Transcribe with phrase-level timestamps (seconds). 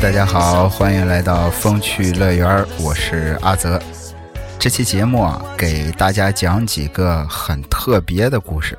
[0.00, 3.80] 大家好，欢迎来到风趣乐园，我是阿泽。
[4.58, 8.76] 这期节目啊，给大家讲几个很特别的故事。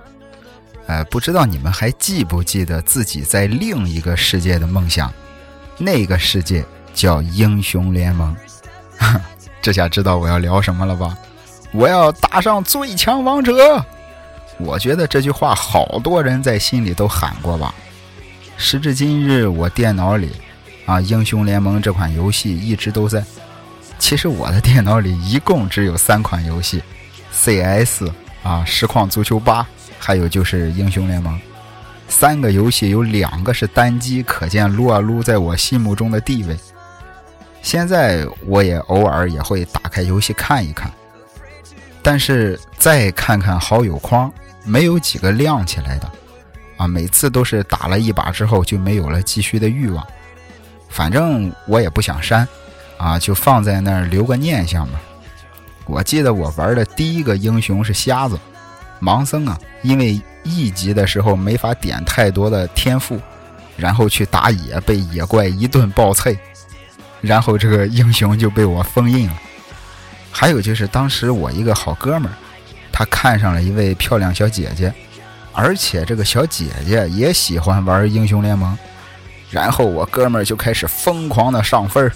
[0.88, 5.12] 呃，不知道你们还记不记得自己在另一个世界的梦想？
[5.78, 8.36] 那个世界叫英雄联盟。
[9.62, 11.18] 这下知道我要聊什么了吧？
[11.72, 13.84] 我要打上最强王者。
[14.58, 17.74] 我觉得这句话好多人在心里都喊过吧。
[18.58, 20.32] 时至今日，我电脑里。
[20.86, 23.24] 啊，英雄联盟这款游戏一直都在。
[23.98, 26.84] 其实我的电脑里一共只有三款游戏
[27.32, 28.10] ：CS
[28.44, 29.66] 啊，实况足球八，
[29.98, 31.40] 还有就是英雄联盟。
[32.08, 36.55] 三个游戏有两个是单机，可见撸啊撸在我心目中的地位。
[37.64, 40.92] 现在我也偶尔也会打开游戏看一看，
[42.04, 44.32] 但是再看看好友框，
[44.64, 46.12] 没有几个亮起来的。
[46.77, 50.05] 啊，每次都是打了一把之后就没有了继续的欲望。
[50.90, 52.48] 反正我也不想删，
[52.98, 55.00] 啊，就放在那儿留个念想吧。
[55.86, 58.40] 我记得我玩的第一个英雄是瞎子，
[59.02, 63.20] 盲僧啊，因为一级的时候没法点太多的天赋，
[63.76, 66.38] 然后去打野被野怪一顿暴脆，
[67.22, 69.34] 然后这个英雄就被我封印了。
[70.31, 72.36] 还有就是当时我一个好哥们儿，
[72.92, 74.94] 他看上了一位漂亮小姐姐，
[75.53, 78.78] 而且这个小姐姐也喜欢玩英雄联盟。
[79.56, 82.12] 然后我哥们儿就开始疯狂的上分儿，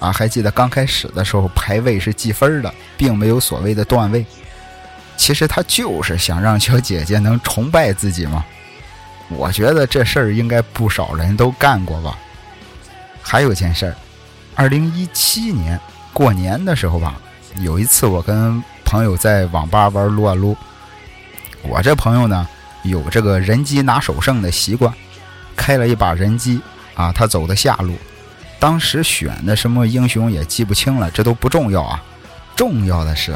[0.00, 4.26] 啊，还记得刚开始的时候排位是计分的，并没有所谓的段位。
[5.16, 8.44] 其实他就是想让小姐姐能崇拜自己嘛。
[9.28, 12.18] 我觉得这事儿应该不少人都干过吧。
[13.22, 13.94] 还有件事儿，
[14.56, 15.78] 二零一七年
[16.12, 17.14] 过年的时候吧，
[17.60, 20.56] 有一次我跟朋友在网吧玩撸啊撸，
[21.62, 22.48] 我这朋友呢
[22.82, 24.92] 有这个人机拿手胜的习惯，
[25.56, 26.60] 开了一把人机。
[26.94, 27.96] 啊，他走的下路，
[28.58, 32.04] 当时选的什么英雄也记不清了，这都不重要啊。
[32.54, 33.34] 重要的是，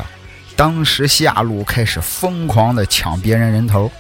[0.54, 3.90] 当时下路开始疯狂的抢别人人头，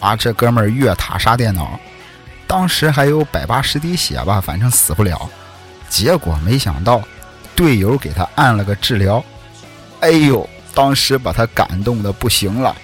[0.00, 1.78] 啊，这哥们儿越塔杀电脑，
[2.46, 5.28] 当时还有百八十滴血吧，反正死不了。
[5.90, 7.02] 结果没想到，
[7.54, 9.22] 队友给他按了个治疗，
[10.00, 12.74] 哎呦，当时把他感动的不行了，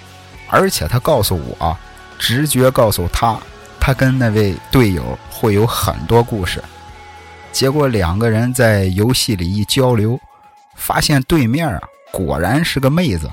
[0.47, 1.75] 而且他告诉我，
[2.19, 3.35] 直觉告诉他。
[3.83, 6.63] 他跟那位队友会有很多故事，
[7.51, 10.19] 结果两个人在游戏里一交流，
[10.75, 11.81] 发现对面啊
[12.11, 13.27] 果然是个妹子。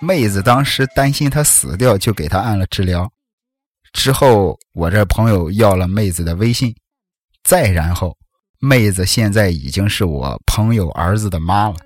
[0.00, 3.08] 妹子当时担心他死掉，就给他按了治疗。
[3.92, 6.74] 之后我这朋友要了妹子的微信，
[7.44, 8.16] 再然后
[8.58, 11.76] 妹子现在已经是我朋友儿子的妈了。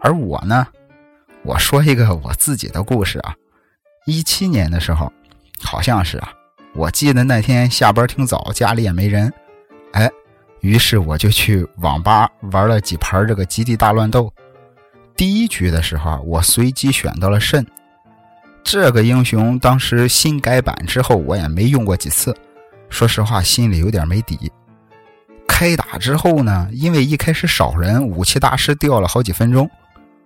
[0.00, 0.66] 而我呢，
[1.44, 3.32] 我说一个我自己的故事啊，
[4.06, 5.10] 一七年的时候。
[5.62, 6.32] 好像是啊，
[6.74, 9.32] 我记得那天下班挺早，家里也没人，
[9.92, 10.10] 哎，
[10.60, 14.32] 于是我就去网吧玩了几盘这个极地大乱斗。
[15.16, 17.66] 第一局的时候，我随机选到了肾，
[18.64, 22.36] 这个英雄当时新改版之后我也没用过几次，
[22.88, 24.50] 说实话心里有点没底。
[25.46, 29.70] 开打之后呢，因为一开始少人，武器大师掉了好几分钟，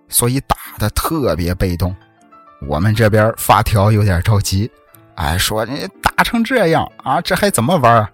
[0.09, 1.95] 所以打的特别被动。
[2.67, 4.69] 我们这边发条有点着急。
[5.17, 8.07] 哎，说你打成这样啊，这还怎么玩？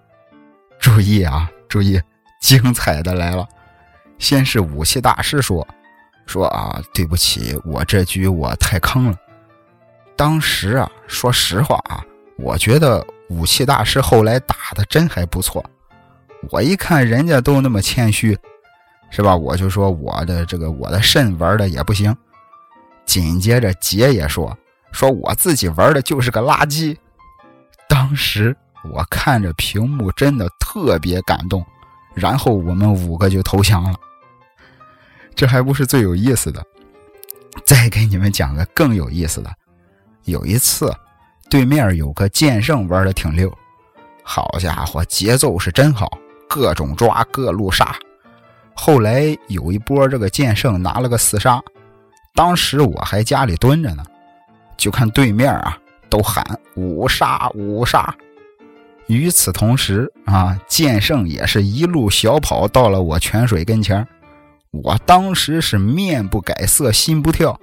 [0.80, 2.00] 注意啊，注意，
[2.40, 3.46] 精彩的来了！
[4.18, 5.66] 先是武器大师说
[6.24, 9.16] ：“说啊，对不起，我这局我太坑了。”
[10.16, 12.02] 当时啊，说实话啊，
[12.38, 15.62] 我觉得武器大师后来打的真还不错。
[16.50, 18.38] 我一看人家都那么谦虚，
[19.10, 19.36] 是吧？
[19.36, 22.16] 我就说我的这个我的肾玩的也不行。
[23.04, 24.56] 紧接着杰也说。
[24.94, 26.96] 说我自己玩的就是个垃圾，
[27.88, 28.56] 当时
[28.92, 31.66] 我看着屏幕真的特别感动，
[32.14, 33.98] 然后我们五个就投降了。
[35.34, 36.64] 这还不是最有意思的，
[37.66, 39.52] 再给你们讲个更有意思的。
[40.26, 40.94] 有一次，
[41.50, 43.52] 对面有个剑圣玩的挺溜，
[44.22, 46.08] 好家伙，节奏是真好，
[46.48, 47.96] 各种抓，各路杀。
[48.74, 51.60] 后来有一波这个剑圣拿了个四杀，
[52.32, 54.04] 当时我还家里蹲着呢。
[54.76, 55.78] 就看对面啊，
[56.08, 56.44] 都喊
[56.74, 58.14] 五杀五杀。
[59.06, 64.06] 与此同时啊，剑圣也是一路小跑到了我泉水跟前
[64.70, 67.60] 我当时是面不改色心不跳，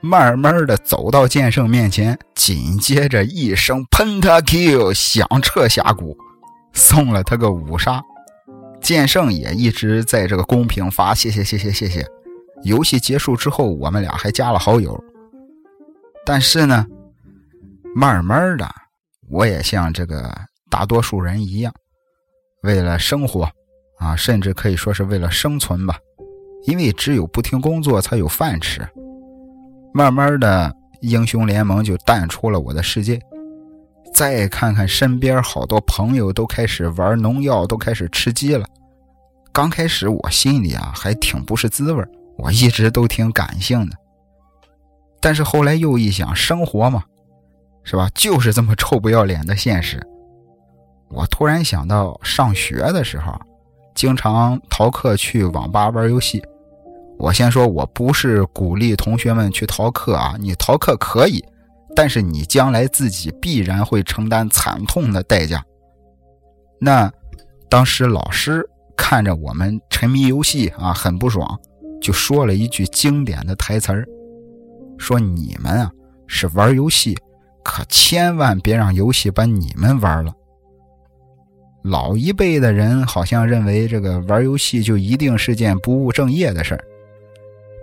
[0.00, 6.16] 慢慢的走到剑圣面前，紧接着一声 pentakill 响彻峡谷，
[6.72, 8.00] 送了他个五杀。
[8.80, 12.06] 剑圣也一直在这个公屏发谢谢谢谢谢谢。
[12.62, 15.02] 游戏结束之后，我们俩还加了好友。
[16.26, 16.84] 但是呢，
[17.94, 18.68] 慢慢的，
[19.30, 20.36] 我也像这个
[20.68, 21.72] 大多数人一样，
[22.64, 23.48] 为了生活，
[24.00, 25.96] 啊，甚至可以说是为了生存吧，
[26.64, 28.84] 因为只有不停工作才有饭吃。
[29.94, 33.20] 慢慢的，英雄联盟就淡出了我的世界。
[34.12, 38.66] 再看看身边好多朋友都开始玩农药，都开始吃鸡了。
[39.52, 42.04] 刚开始我心里啊还挺不是滋味
[42.36, 43.96] 我一直都挺感性的。
[45.20, 47.02] 但是后来又一想，生活嘛，
[47.82, 48.08] 是吧？
[48.14, 50.00] 就是这么臭不要脸的现实。
[51.08, 53.32] 我突然想到，上学的时候，
[53.94, 56.42] 经常逃课去网吧玩游戏。
[57.18, 61.42] 我先说，我不是鼓励同学们去逃课啊，你逃课可以，
[61.94, 65.64] 但是你将来自己必然会承担惨痛的代价。
[66.78, 67.10] 那
[67.70, 71.58] 当时老师看着我们沉迷游戏啊，很不爽，
[72.02, 74.06] 就说了一句经典的台词儿，
[74.98, 75.90] 说你们啊
[76.26, 77.16] 是玩游戏，
[77.64, 80.32] 可千万别让游戏把你们玩了。
[81.82, 86.84] 老一辈的人好像认为这个玩游戏就一定是件不务正业的事儿，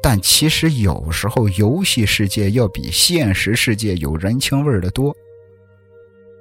[0.02, 5.16] 但其实有时候游戏世界要比现实世界有人情味的多。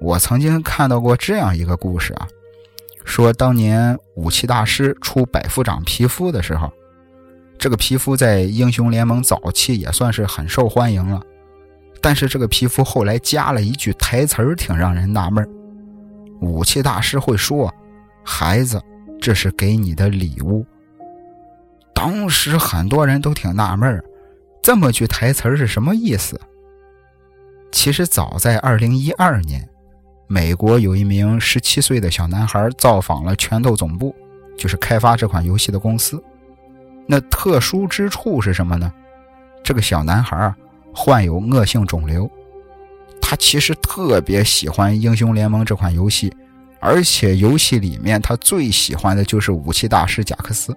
[0.01, 2.27] 我曾经看到过这样一个故事啊，
[3.05, 6.69] 说当年武器大师出百夫长皮肤的时候，
[7.63, 11.21] 这个皮肤在英雄联盟早期也算是很受欢迎了，
[12.01, 15.49] 但是这个皮肤后来加了一句台词儿，挺让人纳闷。
[16.41, 17.73] 武器大师会说
[18.21, 18.81] ：“孩子，
[19.21, 20.65] 这是给你的礼物。”
[21.95, 24.03] 当时很多人都挺纳闷
[24.61, 26.37] 这么句台词是什么意思？
[27.71, 29.69] 其实早在2012年，
[30.27, 34.13] 美国有一名17岁的小男孩造访了拳头总部，
[34.57, 36.21] 就是开发这款游戏的公司。
[37.05, 38.91] 那特殊之处是什么呢？
[39.63, 40.53] 这个小男孩
[40.93, 42.29] 患有恶性肿瘤。
[43.21, 46.31] 他其实特别喜欢《英雄联盟》这款游戏，
[46.79, 50.75] 而且游戏里面他最喜欢的就是武器大师贾克斯。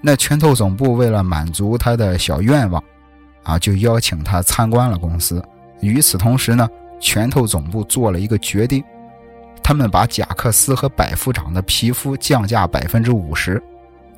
[0.00, 2.82] 那拳头总部为了满足他的小愿望，
[3.42, 5.44] 啊，就邀请他参观了公司。
[5.80, 6.68] 与此同时呢，
[7.00, 8.82] 拳头总部做了一个决定，
[9.62, 13.62] 他们把贾克斯和百夫长的皮肤降价百分之五十，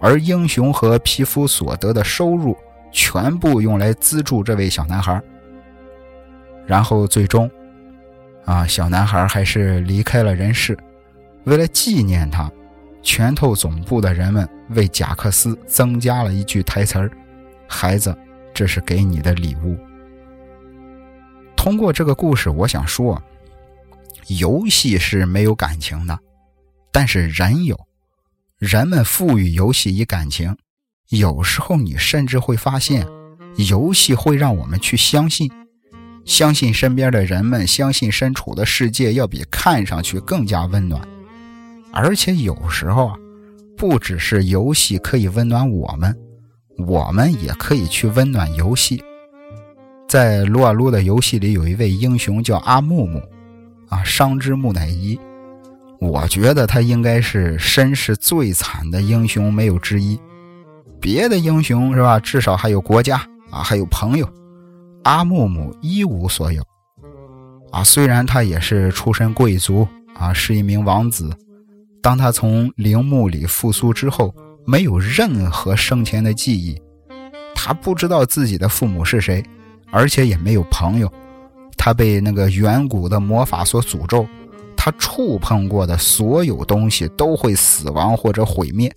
[0.03, 2.57] 而英雄和皮肤所得的收入
[2.91, 5.23] 全部用来资助这位小男孩。
[6.67, 7.49] 然后最终，
[8.45, 10.77] 啊，小男孩还是离开了人世。
[11.45, 12.51] 为了纪念他，
[13.01, 17.11] 拳头总部的人们为贾克斯增加了一句台词儿
[17.69, 18.17] ：“孩子，
[18.53, 19.77] 这是给你的礼物。”
[21.57, 23.21] 通过这个故事，我想说，
[24.27, 26.19] 游戏是没有感情的，
[26.91, 27.79] 但是人有，
[28.63, 30.57] 人们赋予游戏以感情。
[31.09, 33.05] 有时候你甚至会发现，
[33.57, 35.51] 游戏会让我们去相信。
[36.25, 41.03] 相信身边的人们，相信身处的世界要比看上去更加温暖。
[41.93, 43.17] 而且有时候啊，
[43.77, 46.17] 不只是游戏可以温暖我们，
[46.79, 49.03] 我们也可以去温暖游戏。
[50.09, 53.21] 在撸啊撸的游戏里，有一位英雄叫阿木木，
[53.89, 55.19] 啊，商之木乃伊。
[56.03, 60.19] 我觉得他应该是身世最惨的英雄，没有之一。
[61.01, 62.19] 别的英雄是吧？
[62.19, 64.29] 至少还有国家啊，还有朋友。
[65.05, 66.61] 阿木木一无所有，
[67.71, 71.31] 啊，虽然他也是出身贵族，啊，是一名王子。
[72.03, 74.35] 当他从陵墓里复苏之后，
[74.67, 76.77] 没有任何生前的记忆，
[77.55, 79.41] 他不知道自己的父母是谁，
[79.93, 81.13] 而且也没有朋友。
[81.77, 84.27] 他被那个远古的魔法所诅咒，
[84.85, 88.93] 他触碰过的所有东西都会死亡或者毁灭。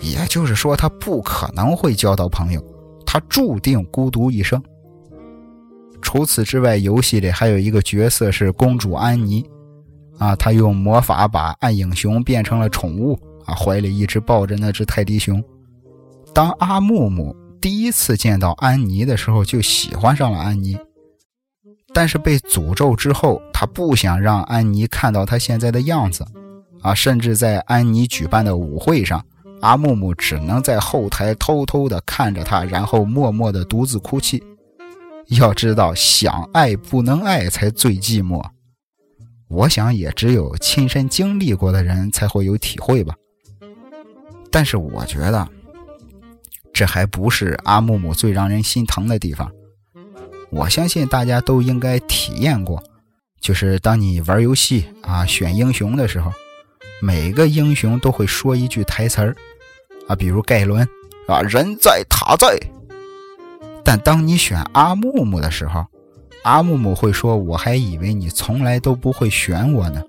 [0.00, 2.64] 也就是说，他不可能会交到朋友，
[3.04, 4.62] 他注定孤独一生。
[6.00, 9.44] 除此之外，游戏里还有一个角色是公主安妮，
[10.16, 13.12] 啊，她用魔法把暗影熊变成了宠物，
[13.44, 15.44] 啊，怀里一直抱着那只泰迪熊。
[16.32, 20.78] 当阿木木第一次见到安妮的时候，就喜欢上了安妮。
[21.94, 26.26] 但是被诅咒之后，他不想让安妮看到他现在的样子，
[26.82, 29.24] 啊，甚至在安妮举办的舞会上，
[29.60, 34.42] 阿木木只能在后台偷偷的看着他，然后默默的独自哭泣。
[35.28, 38.42] 要知道，想爱不能爱才最寂寞。
[39.48, 43.14] 我想，也只有亲身经历过的人才会有体会吧。
[44.50, 45.46] 但是，我觉得
[46.72, 49.50] 这还不是阿木木最让人心疼的地方。
[50.50, 52.82] 我相信大家都应该体验过，
[53.40, 56.32] 就是当你玩游戏啊，选英雄的时候，
[57.00, 59.36] 每个英雄都会说一句台词儿
[60.08, 60.88] 啊，比如盖伦
[61.26, 62.58] 啊，人在塔在。
[63.84, 65.84] 但当你选阿木木的时候，
[66.42, 70.02] 阿木木会说：“我还以为你从来都不会选我呢。”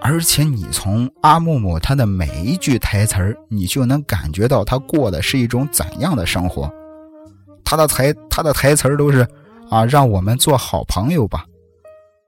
[0.00, 6.72] 而且你从阿木木他的每一句台词儿，你就能感觉到他过的是一种怎样的生活。
[7.64, 9.26] 他的台他的台词都是
[9.70, 11.46] 啊，让我们做好朋友吧，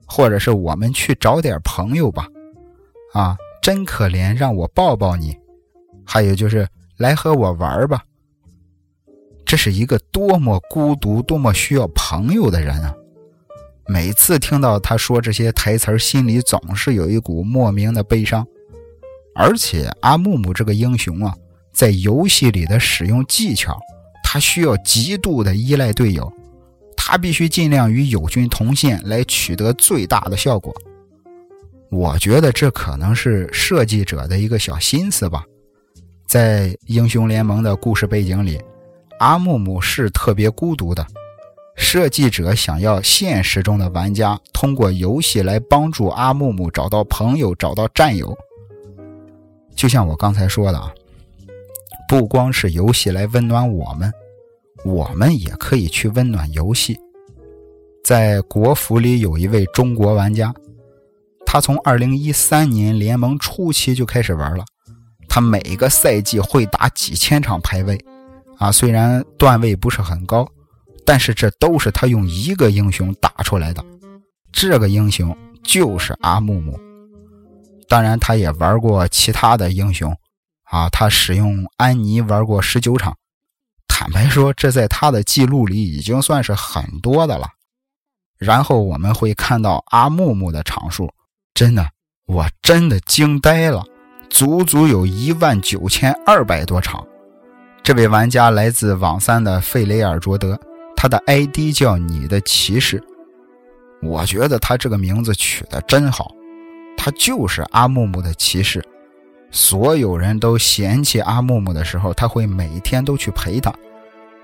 [0.07, 2.27] 或者是我们去找点朋友吧，
[3.13, 5.37] 啊，真可怜，让我抱抱你，
[6.05, 8.03] 还有就是来和我玩吧。
[9.45, 12.95] 这是一个多么孤独、多么需要朋友的人啊！
[13.87, 18.45] 每次听到他说这些台词心里总是有一股莫名的悲伤。
[19.37, 21.37] 而且阿木木这个英雄啊，
[21.73, 23.79] 在游戏里的使用技巧，
[24.35, 26.33] 他需要极度的依赖队友，
[26.97, 30.75] 他必须尽量与友军同线来取得最大的效果。
[31.89, 35.45] 我觉得这可能是设计者的一个小心思吧。
[36.27, 38.61] 在英雄联盟的故事背景里，
[39.21, 41.07] 阿木木是特别孤独的。
[41.77, 48.37] 设计者想要现实中的玩家通过游戏来帮助阿木木找到朋友、找到战友。
[49.77, 50.93] 就像我刚才说的啊，
[52.09, 54.13] 不光是游戏来温暖我们，
[54.85, 56.99] 我们也可以去温暖游戏。
[58.05, 60.55] 在国服里有一位中国玩家，
[61.47, 64.65] 他从2013年联盟初期就开始玩了，
[65.29, 67.99] 他每个赛季会打几千场排位，
[68.59, 70.47] 啊，虽然段位不是很高。
[71.07, 73.85] 但是这都是他用一个英雄打出来的，
[74.51, 76.81] 这个英雄就是阿木木。
[77.87, 80.11] 当然，他也玩过其他的英雄，
[80.63, 83.15] 啊，他使用安妮玩过十九场。
[83.97, 87.47] 坦白说，这在他的记录里已经算是很多的了。
[88.37, 91.09] 然后我们会看到阿木木的场数，
[91.55, 91.89] 真的，
[92.27, 93.85] 我真的惊呆了，
[94.29, 97.07] 足足有一万九千二百多场。
[97.85, 100.59] 这位玩家来自网三的费雷尔卓德。
[100.97, 103.01] 他的 ID 叫你的骑士，
[104.03, 106.33] 我觉得他这个名字取得真好，
[106.97, 108.85] 他就是阿木木的骑士。
[109.55, 113.73] 所有人都嫌弃阿木木的时候，他会每天都去陪他，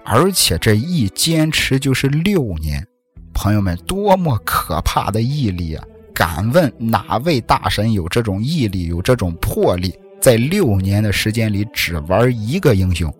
[0.05, 2.87] 而且这一坚持就是六年。
[3.35, 5.85] 朋友们，多么可怕的毅力啊！
[6.15, 13.13] 敢问哪位大神有这种毅力、有这种魄力，在六年的时间里只玩一个英雄？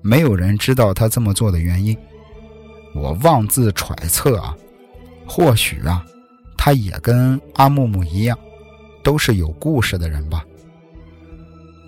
[0.00, 1.96] 没有人知道他这么做的原因。
[2.94, 4.56] 我妄自揣测啊，
[5.26, 6.04] 或许啊，
[6.56, 8.38] 他也跟阿木木一样，
[9.02, 10.44] 都是有故事的人吧。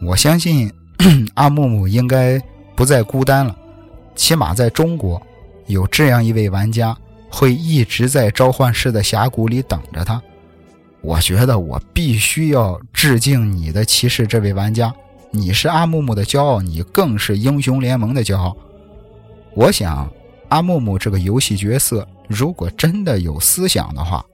[0.03, 0.73] 我相信
[1.35, 2.41] 阿木木应该
[2.75, 3.57] 不再孤单了，
[4.15, 5.21] 起码在中国，
[5.67, 6.97] 有这样一位玩家
[7.31, 10.21] 会一直在召唤师的峡谷里等着他。
[11.01, 14.93] 我觉得我必须要致敬你的骑士这位玩家，
[15.31, 18.57] 你是阿木木的骄傲，你更是英雄联盟的骄傲。
[19.55, 20.11] 我想。
[20.51, 24.27] 阿木木这个游戏角色，如果真的有思想的话，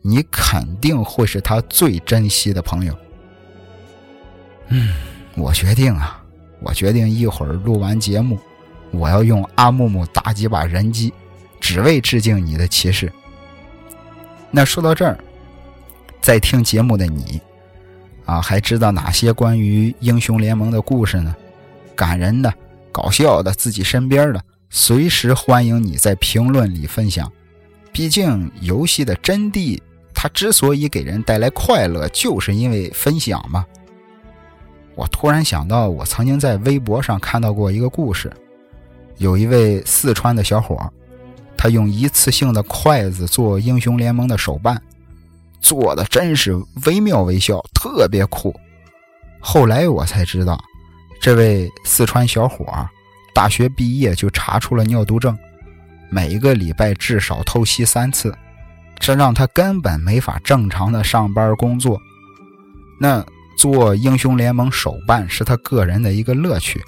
[0.00, 2.96] 你肯定会是他最珍惜的朋友。
[4.68, 4.92] 嗯，
[5.34, 6.22] 我决定啊，
[6.60, 8.38] 我决定一会儿录完节目，
[8.90, 11.12] 我要用阿木木打几把人机，
[11.60, 13.12] 只为致敬你的骑士。
[14.50, 15.18] 那说到这儿，
[16.20, 17.40] 在听节目的你，
[18.24, 21.34] 啊，还知道哪些关于英雄联盟的故事呢？
[21.94, 22.52] 感人的、
[22.92, 24.42] 搞笑的、自己身边的。
[24.70, 27.32] 随时欢迎你在评论里分享，
[27.90, 29.80] 毕竟游戏的真谛，
[30.12, 33.64] 它之所以给人带来快乐，就是因为分享嘛。
[34.98, 38.32] 我突然想到，我曾经在微博上看到过一个故事，
[39.18, 40.92] 有一位四川的小伙，
[41.56, 44.82] 他用一次性的筷子做英雄联盟的手办，
[45.60, 46.52] 做的真是
[46.84, 48.52] 惟妙惟肖，特别酷。
[49.38, 50.60] 后来我才知道，
[51.20, 52.66] 这位四川小伙。
[53.32, 55.38] 大学毕业就查出了尿毒症，
[56.10, 58.36] 每一个礼拜至少透析三次，
[58.98, 62.00] 这让他根本没法正常的上班工作。
[62.98, 63.24] 那
[63.58, 66.80] 做英雄联盟手办是他个人的一个乐趣。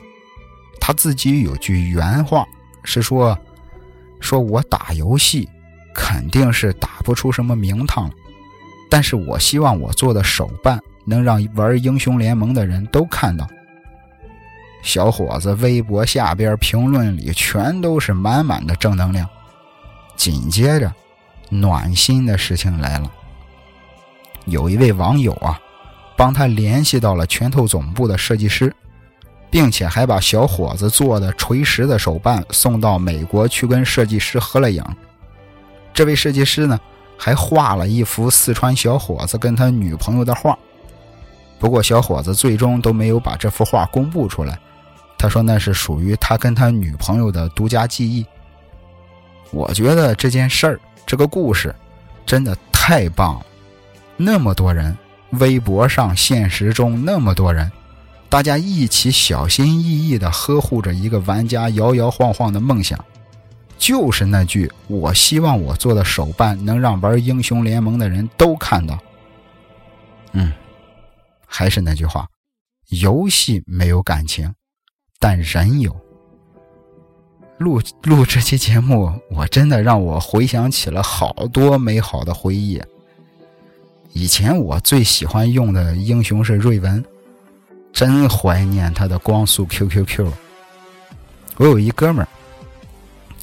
[0.80, 2.46] 他自己有句原话
[2.84, 3.36] 是说
[4.20, 5.48] ：“说我打游戏
[5.92, 8.08] 肯定是打不出什么名堂，
[8.88, 13.46] 但是我希望我做的手办能让玩英雄联盟的人都看到。”
[14.82, 19.28] 小伙子，微博下边评论里全都是满满的正能量。
[20.16, 20.90] 紧接着，
[21.50, 23.10] 暖心的事情来了。
[24.46, 25.60] 有一位网友啊，
[26.20, 28.70] 帮他联系到了拳头总部的设计师，
[29.50, 34.84] 并且还把小伙子做的锤石的手办送到美国去跟设计师合了影。
[35.94, 36.78] 这位设计师呢，
[37.16, 40.58] 还画了一幅四川小伙子跟他女朋友的画。
[41.58, 44.58] 不过，小伙子最终都没有把这幅画公布出来。
[45.16, 48.26] 他说：“那是属于他跟他女朋友的独家记忆。”
[49.52, 51.74] 我觉得这件事儿，这个故事，
[52.26, 53.46] 真的太棒了。
[54.18, 54.94] 那么多人
[55.32, 57.70] 微博上、现实中那么多人，
[58.28, 62.98] 大家一起小心翼翼地呵护着一个玩家摇摇晃晃的梦想，
[63.78, 68.98] 就是那句“我希望我做的手办能让玩英雄联盟的人都看到”。
[70.32, 70.52] 嗯，
[71.46, 72.26] 还是那句话，
[72.88, 74.52] 游戏没有感情，
[75.18, 75.94] 但人有。
[77.58, 82.80] 录录这期节目，我真的让我回想起了好多美好的回忆。
[84.12, 87.04] 以前我最喜欢用的英雄是瑞文，
[87.92, 90.28] 真怀念他的光速 QQQ。
[91.56, 92.28] 我有一哥们儿，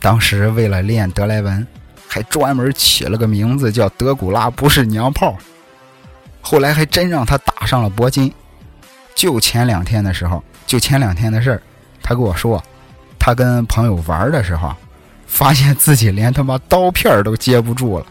[0.01, 1.65] 当时为了练德莱文，
[2.07, 5.37] 还专门起了个名字叫德古拉不是娘炮。
[6.41, 8.31] 后来还真让他打上了铂金。
[9.15, 11.61] 就前两天的时候，就前两天的事儿，
[12.01, 12.63] 他跟我说。
[13.19, 14.73] 他跟朋友玩的时候，
[15.25, 18.05] 发现自己连他妈刀片都接不住了。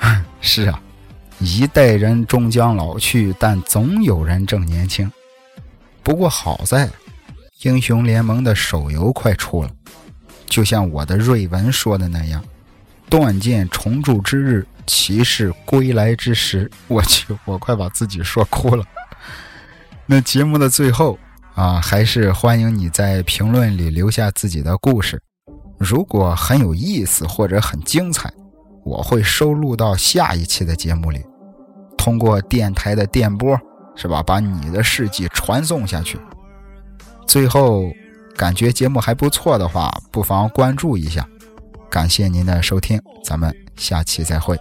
[0.40, 0.80] 是啊，
[1.38, 5.10] 一代人终将老去，但总有人正年轻。
[6.02, 6.88] 不过好在，
[7.62, 9.70] 英雄联盟的手游快出了，
[10.46, 12.44] 就像我的瑞文说的那样
[13.10, 18.84] ：“断剑重铸之日，骑士归来之时。”我去，我快把自己说哭了。
[20.06, 21.18] 那节目的最后。
[21.56, 25.18] 啊，还是欢迎你在评论里留下自己的故事。
[25.78, 28.30] 如果很有意思或者很精彩，
[28.86, 31.20] 我会收录到下一期的节目里，
[31.98, 33.58] 通过电台的电波，
[33.96, 34.22] 是吧？
[34.22, 36.20] 把你的事迹传送下去。
[37.26, 37.90] 最后，
[38.36, 41.26] 感觉节目还不错的话，不妨关注一下。
[41.90, 44.56] 感谢您的收听，咱们下期再会。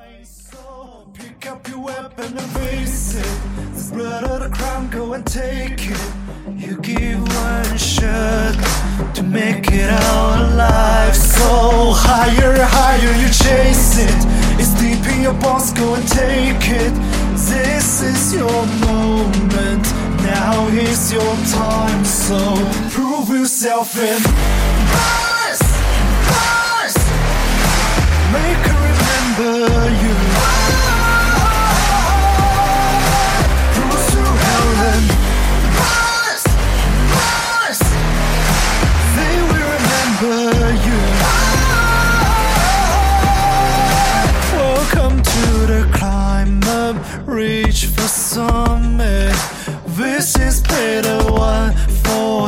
[8.06, 11.16] To make it out alive.
[11.16, 14.22] So higher, higher you chase it.
[14.60, 16.94] It's deep in your bones, go and take it.
[17.36, 19.86] This is your moment.
[20.24, 22.04] Now is your time.
[22.06, 22.38] So
[22.90, 24.22] prove yourself in.
[24.98, 25.66] Rise,
[26.34, 26.98] rise.
[28.34, 29.85] Make her remember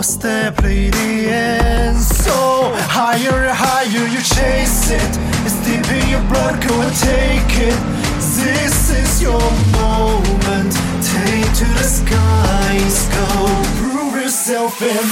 [0.08, 0.89] step the
[1.28, 1.98] end.
[1.98, 2.32] So
[2.88, 5.13] higher, higher you chase it.
[5.46, 7.80] It's deep in your blood, go and take it.
[8.39, 9.43] This is your
[9.76, 10.72] moment.
[11.04, 13.28] Take to the skies, go
[13.80, 15.08] prove yourself in.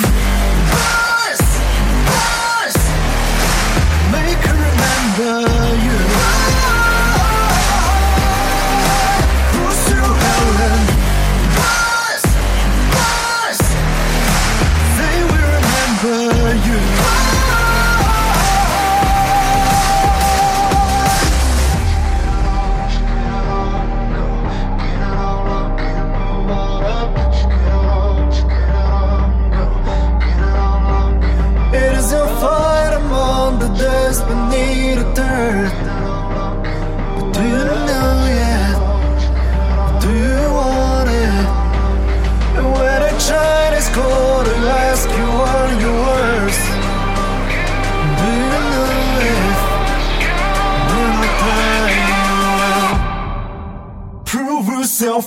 [0.79, 1.47] Rise,
[2.15, 2.81] rise.
[4.15, 5.54] Make her remember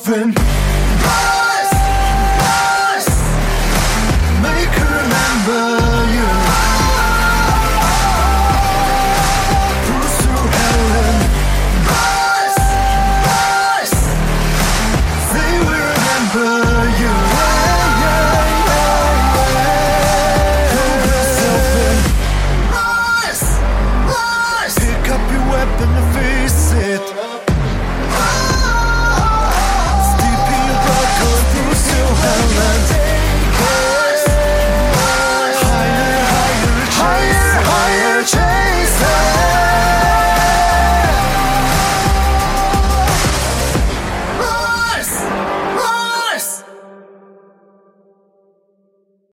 [0.06, 0.47] nothing.